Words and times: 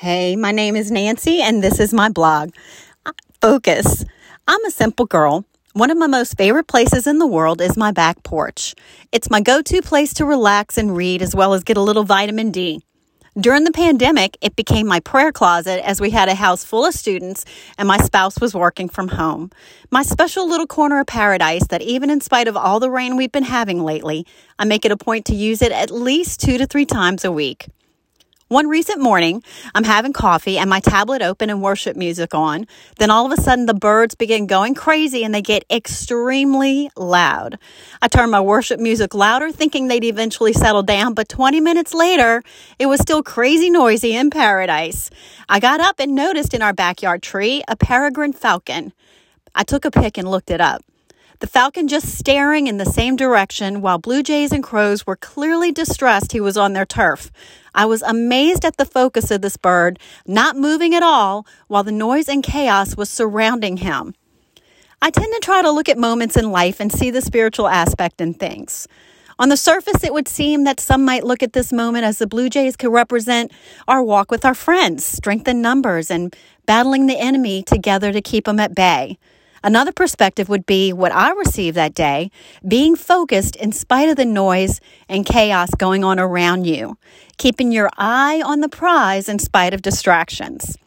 Hey, 0.00 0.34
my 0.34 0.50
name 0.50 0.76
is 0.76 0.90
Nancy, 0.90 1.42
and 1.42 1.62
this 1.62 1.78
is 1.78 1.92
my 1.92 2.08
blog. 2.08 2.54
Focus. 3.42 4.02
I'm 4.48 4.64
a 4.64 4.70
simple 4.70 5.04
girl. 5.04 5.44
One 5.74 5.90
of 5.90 5.98
my 5.98 6.06
most 6.06 6.38
favorite 6.38 6.68
places 6.68 7.06
in 7.06 7.18
the 7.18 7.26
world 7.26 7.60
is 7.60 7.76
my 7.76 7.92
back 7.92 8.22
porch. 8.22 8.74
It's 9.12 9.28
my 9.28 9.42
go 9.42 9.60
to 9.60 9.82
place 9.82 10.14
to 10.14 10.24
relax 10.24 10.78
and 10.78 10.96
read, 10.96 11.20
as 11.20 11.34
well 11.34 11.52
as 11.52 11.64
get 11.64 11.76
a 11.76 11.82
little 11.82 12.04
vitamin 12.04 12.50
D. 12.50 12.80
During 13.38 13.64
the 13.64 13.72
pandemic, 13.72 14.38
it 14.40 14.56
became 14.56 14.86
my 14.86 15.00
prayer 15.00 15.32
closet 15.32 15.86
as 15.86 16.00
we 16.00 16.08
had 16.08 16.30
a 16.30 16.34
house 16.34 16.64
full 16.64 16.86
of 16.86 16.94
students 16.94 17.44
and 17.76 17.86
my 17.86 17.98
spouse 17.98 18.40
was 18.40 18.54
working 18.54 18.88
from 18.88 19.08
home. 19.08 19.50
My 19.90 20.02
special 20.02 20.48
little 20.48 20.66
corner 20.66 21.00
of 21.00 21.08
paradise 21.08 21.66
that, 21.66 21.82
even 21.82 22.08
in 22.08 22.22
spite 22.22 22.48
of 22.48 22.56
all 22.56 22.80
the 22.80 22.90
rain 22.90 23.18
we've 23.18 23.30
been 23.30 23.42
having 23.42 23.84
lately, 23.84 24.26
I 24.58 24.64
make 24.64 24.86
it 24.86 24.92
a 24.92 24.96
point 24.96 25.26
to 25.26 25.34
use 25.34 25.60
it 25.60 25.72
at 25.72 25.90
least 25.90 26.40
two 26.40 26.56
to 26.56 26.64
three 26.64 26.86
times 26.86 27.22
a 27.22 27.30
week. 27.30 27.68
One 28.50 28.66
recent 28.66 29.00
morning, 29.00 29.44
I'm 29.76 29.84
having 29.84 30.12
coffee 30.12 30.58
and 30.58 30.68
my 30.68 30.80
tablet 30.80 31.22
open 31.22 31.50
and 31.50 31.62
worship 31.62 31.96
music 31.96 32.34
on. 32.34 32.66
Then 32.98 33.08
all 33.08 33.24
of 33.24 33.30
a 33.30 33.40
sudden, 33.40 33.66
the 33.66 33.74
birds 33.74 34.16
begin 34.16 34.48
going 34.48 34.74
crazy 34.74 35.22
and 35.22 35.32
they 35.32 35.40
get 35.40 35.64
extremely 35.70 36.90
loud. 36.96 37.60
I 38.02 38.08
turn 38.08 38.28
my 38.28 38.40
worship 38.40 38.80
music 38.80 39.14
louder, 39.14 39.52
thinking 39.52 39.86
they'd 39.86 40.02
eventually 40.02 40.52
settle 40.52 40.82
down, 40.82 41.14
but 41.14 41.28
20 41.28 41.60
minutes 41.60 41.94
later, 41.94 42.42
it 42.80 42.86
was 42.86 42.98
still 42.98 43.22
crazy 43.22 43.70
noisy 43.70 44.16
in 44.16 44.30
paradise. 44.30 45.10
I 45.48 45.60
got 45.60 45.78
up 45.78 46.00
and 46.00 46.16
noticed 46.16 46.52
in 46.52 46.60
our 46.60 46.72
backyard 46.72 47.22
tree 47.22 47.62
a 47.68 47.76
peregrine 47.76 48.32
falcon. 48.32 48.92
I 49.54 49.62
took 49.62 49.84
a 49.84 49.92
pic 49.92 50.18
and 50.18 50.28
looked 50.28 50.50
it 50.50 50.60
up. 50.60 50.82
The 51.40 51.46
falcon 51.46 51.88
just 51.88 52.18
staring 52.18 52.66
in 52.66 52.76
the 52.76 52.84
same 52.84 53.16
direction 53.16 53.80
while 53.80 53.96
blue 53.96 54.22
jays 54.22 54.52
and 54.52 54.62
crows 54.62 55.06
were 55.06 55.16
clearly 55.16 55.72
distressed 55.72 56.32
he 56.32 56.40
was 56.40 56.58
on 56.58 56.74
their 56.74 56.84
turf. 56.84 57.32
I 57.74 57.86
was 57.86 58.02
amazed 58.02 58.62
at 58.62 58.76
the 58.76 58.84
focus 58.84 59.30
of 59.30 59.40
this 59.40 59.56
bird, 59.56 59.98
not 60.26 60.54
moving 60.54 60.94
at 60.94 61.02
all 61.02 61.46
while 61.66 61.82
the 61.82 61.92
noise 61.92 62.28
and 62.28 62.42
chaos 62.42 62.94
was 62.94 63.08
surrounding 63.08 63.78
him. 63.78 64.14
I 65.00 65.08
tend 65.08 65.32
to 65.32 65.40
try 65.40 65.62
to 65.62 65.70
look 65.70 65.88
at 65.88 65.96
moments 65.96 66.36
in 66.36 66.52
life 66.52 66.78
and 66.78 66.92
see 66.92 67.10
the 67.10 67.22
spiritual 67.22 67.68
aspect 67.68 68.20
in 68.20 68.34
things. 68.34 68.86
On 69.38 69.48
the 69.48 69.56
surface, 69.56 70.04
it 70.04 70.12
would 70.12 70.28
seem 70.28 70.64
that 70.64 70.78
some 70.78 71.06
might 71.06 71.24
look 71.24 71.42
at 71.42 71.54
this 71.54 71.72
moment 71.72 72.04
as 72.04 72.18
the 72.18 72.26
Blue 72.26 72.50
Jays 72.50 72.76
could 72.76 72.92
represent 72.92 73.50
our 73.88 74.02
walk 74.02 74.30
with 74.30 74.44
our 74.44 74.52
friends, 74.52 75.06
strength 75.06 75.48
in 75.48 75.62
numbers, 75.62 76.10
and 76.10 76.36
battling 76.66 77.06
the 77.06 77.18
enemy 77.18 77.62
together 77.62 78.12
to 78.12 78.20
keep 78.20 78.44
them 78.44 78.60
at 78.60 78.74
bay. 78.74 79.16
Another 79.62 79.92
perspective 79.92 80.48
would 80.48 80.64
be 80.64 80.92
what 80.92 81.12
I 81.12 81.32
received 81.32 81.76
that 81.76 81.94
day 81.94 82.30
being 82.66 82.96
focused 82.96 83.56
in 83.56 83.72
spite 83.72 84.08
of 84.08 84.16
the 84.16 84.24
noise 84.24 84.80
and 85.08 85.26
chaos 85.26 85.70
going 85.74 86.02
on 86.02 86.18
around 86.18 86.66
you, 86.66 86.96
keeping 87.36 87.70
your 87.70 87.90
eye 87.98 88.42
on 88.44 88.60
the 88.60 88.68
prize 88.68 89.28
in 89.28 89.38
spite 89.38 89.74
of 89.74 89.82
distractions. 89.82 90.78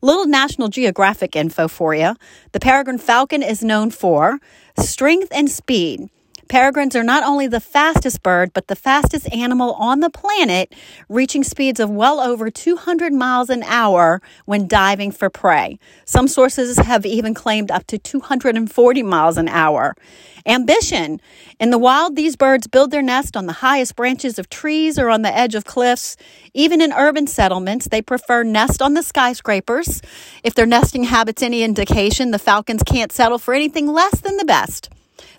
Little 0.00 0.26
National 0.26 0.68
Geographic 0.68 1.36
info 1.36 1.68
for 1.68 1.94
you. 1.94 2.16
The 2.52 2.60
peregrine 2.60 2.98
falcon 2.98 3.42
is 3.42 3.62
known 3.62 3.90
for 3.90 4.40
strength 4.76 5.28
and 5.32 5.50
speed 5.50 6.08
Peregrines 6.52 6.94
are 6.94 7.02
not 7.02 7.24
only 7.24 7.46
the 7.46 7.60
fastest 7.60 8.22
bird, 8.22 8.52
but 8.52 8.66
the 8.66 8.76
fastest 8.76 9.26
animal 9.32 9.72
on 9.72 10.00
the 10.00 10.10
planet, 10.10 10.74
reaching 11.08 11.42
speeds 11.42 11.80
of 11.80 11.88
well 11.88 12.20
over 12.20 12.50
200 12.50 13.10
miles 13.10 13.48
an 13.48 13.62
hour 13.62 14.20
when 14.44 14.68
diving 14.68 15.12
for 15.12 15.30
prey. 15.30 15.78
Some 16.04 16.28
sources 16.28 16.76
have 16.76 17.06
even 17.06 17.32
claimed 17.32 17.70
up 17.70 17.86
to 17.86 17.96
240 17.96 19.02
miles 19.02 19.38
an 19.38 19.48
hour. 19.48 19.96
Ambition. 20.44 21.22
In 21.58 21.70
the 21.70 21.78
wild, 21.78 22.16
these 22.16 22.36
birds 22.36 22.66
build 22.66 22.90
their 22.90 23.00
nest 23.00 23.34
on 23.34 23.46
the 23.46 23.54
highest 23.64 23.96
branches 23.96 24.38
of 24.38 24.50
trees 24.50 24.98
or 24.98 25.08
on 25.08 25.22
the 25.22 25.34
edge 25.34 25.54
of 25.54 25.64
cliffs. 25.64 26.18
Even 26.52 26.82
in 26.82 26.92
urban 26.92 27.26
settlements, 27.26 27.88
they 27.88 28.02
prefer 28.02 28.42
nest 28.42 28.82
on 28.82 28.92
the 28.92 29.02
skyscrapers. 29.02 30.02
If 30.44 30.54
their 30.54 30.66
nesting 30.66 31.04
habits 31.04 31.42
any 31.42 31.62
indication, 31.62 32.30
the 32.30 32.38
falcons 32.38 32.82
can't 32.82 33.10
settle 33.10 33.38
for 33.38 33.54
anything 33.54 33.86
less 33.86 34.20
than 34.20 34.36
the 34.36 34.44
best. 34.44 34.90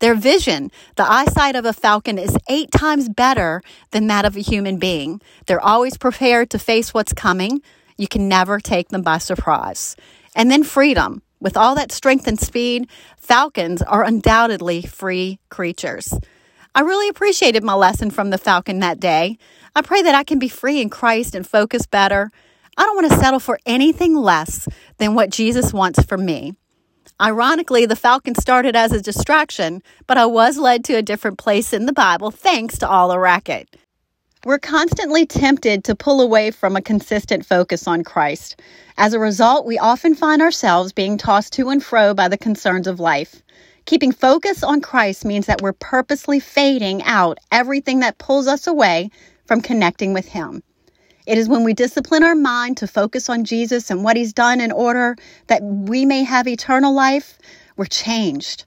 Their 0.00 0.14
vision, 0.14 0.70
the 0.96 1.10
eyesight 1.10 1.56
of 1.56 1.64
a 1.64 1.72
falcon, 1.72 2.18
is 2.18 2.36
eight 2.48 2.70
times 2.70 3.08
better 3.08 3.62
than 3.90 4.06
that 4.06 4.24
of 4.24 4.36
a 4.36 4.40
human 4.40 4.78
being. 4.78 5.20
They're 5.46 5.60
always 5.60 5.96
prepared 5.96 6.50
to 6.50 6.58
face 6.58 6.94
what's 6.94 7.12
coming. 7.12 7.62
You 7.96 8.06
can 8.06 8.28
never 8.28 8.60
take 8.60 8.90
them 8.90 9.02
by 9.02 9.18
surprise. 9.18 9.96
And 10.34 10.50
then 10.50 10.62
freedom. 10.62 11.22
With 11.40 11.56
all 11.56 11.74
that 11.76 11.92
strength 11.92 12.26
and 12.26 12.38
speed, 12.38 12.88
falcons 13.16 13.82
are 13.82 14.04
undoubtedly 14.04 14.82
free 14.82 15.38
creatures. 15.50 16.12
I 16.74 16.80
really 16.80 17.08
appreciated 17.08 17.64
my 17.64 17.74
lesson 17.74 18.10
from 18.10 18.30
the 18.30 18.38
falcon 18.38 18.80
that 18.80 19.00
day. 19.00 19.38
I 19.74 19.82
pray 19.82 20.02
that 20.02 20.14
I 20.14 20.24
can 20.24 20.38
be 20.38 20.48
free 20.48 20.80
in 20.80 20.90
Christ 20.90 21.34
and 21.34 21.46
focus 21.46 21.86
better. 21.86 22.30
I 22.76 22.84
don't 22.84 22.96
want 22.96 23.10
to 23.10 23.18
settle 23.18 23.40
for 23.40 23.58
anything 23.66 24.14
less 24.14 24.68
than 24.98 25.14
what 25.14 25.30
Jesus 25.30 25.72
wants 25.72 26.02
for 26.04 26.16
me. 26.16 26.54
Ironically, 27.20 27.84
the 27.84 27.96
falcon 27.96 28.36
started 28.36 28.76
as 28.76 28.92
a 28.92 29.02
distraction, 29.02 29.82
but 30.06 30.16
I 30.16 30.26
was 30.26 30.56
led 30.56 30.84
to 30.84 30.94
a 30.94 31.02
different 31.02 31.36
place 31.36 31.72
in 31.72 31.86
the 31.86 31.92
Bible 31.92 32.30
thanks 32.30 32.78
to 32.78 32.88
all 32.88 33.08
the 33.08 33.18
racket. 33.18 33.76
We're 34.44 34.60
constantly 34.60 35.26
tempted 35.26 35.82
to 35.82 35.96
pull 35.96 36.20
away 36.20 36.52
from 36.52 36.76
a 36.76 36.80
consistent 36.80 37.44
focus 37.44 37.88
on 37.88 38.04
Christ. 38.04 38.60
As 38.96 39.14
a 39.14 39.18
result, 39.18 39.66
we 39.66 39.78
often 39.78 40.14
find 40.14 40.40
ourselves 40.40 40.92
being 40.92 41.18
tossed 41.18 41.52
to 41.54 41.70
and 41.70 41.82
fro 41.82 42.14
by 42.14 42.28
the 42.28 42.38
concerns 42.38 42.86
of 42.86 43.00
life. 43.00 43.42
Keeping 43.84 44.12
focus 44.12 44.62
on 44.62 44.80
Christ 44.80 45.24
means 45.24 45.46
that 45.46 45.60
we're 45.60 45.72
purposely 45.72 46.38
fading 46.38 47.02
out 47.02 47.38
everything 47.50 47.98
that 47.98 48.18
pulls 48.18 48.46
us 48.46 48.68
away 48.68 49.10
from 49.44 49.60
connecting 49.60 50.12
with 50.12 50.28
Him. 50.28 50.62
It 51.28 51.36
is 51.36 51.46
when 51.46 51.62
we 51.62 51.74
discipline 51.74 52.22
our 52.22 52.34
mind 52.34 52.78
to 52.78 52.86
focus 52.86 53.28
on 53.28 53.44
Jesus 53.44 53.90
and 53.90 54.02
what 54.02 54.16
he's 54.16 54.32
done 54.32 54.62
in 54.62 54.72
order 54.72 55.14
that 55.48 55.62
we 55.62 56.06
may 56.06 56.24
have 56.24 56.48
eternal 56.48 56.94
life, 56.94 57.38
we're 57.76 57.84
changed. 57.84 58.64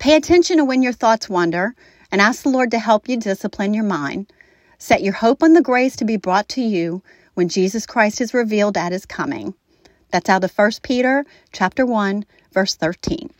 Pay 0.00 0.16
attention 0.16 0.56
to 0.56 0.64
when 0.64 0.82
your 0.82 0.92
thoughts 0.92 1.28
wander 1.28 1.72
and 2.10 2.20
ask 2.20 2.42
the 2.42 2.48
Lord 2.48 2.72
to 2.72 2.80
help 2.80 3.08
you 3.08 3.16
discipline 3.16 3.74
your 3.74 3.84
mind. 3.84 4.32
Set 4.76 5.04
your 5.04 5.12
hope 5.12 5.40
on 5.40 5.52
the 5.52 5.62
grace 5.62 5.94
to 5.94 6.04
be 6.04 6.16
brought 6.16 6.48
to 6.48 6.60
you 6.60 7.00
when 7.34 7.48
Jesus 7.48 7.86
Christ 7.86 8.20
is 8.20 8.34
revealed 8.34 8.76
at 8.76 8.90
his 8.90 9.06
coming. 9.06 9.54
That's 10.10 10.28
out 10.28 10.42
of 10.42 10.52
1 10.52 10.72
Peter 10.82 11.24
chapter 11.52 11.86
1 11.86 12.24
verse 12.52 12.74
13. 12.74 13.30